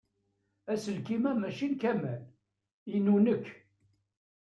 Aselkim-a 0.71 1.31
maci 1.39 1.67
n 1.71 1.73
Kamal. 1.81 2.23
Inu 2.95 3.15
nekk. 3.25 3.45